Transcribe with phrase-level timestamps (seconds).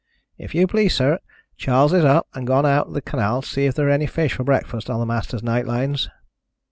[0.39, 1.19] "If you please, sir,
[1.57, 4.07] Charles is up, and gone out to the canal to see if there are any
[4.07, 6.09] fish for breakfast on the master's night lines."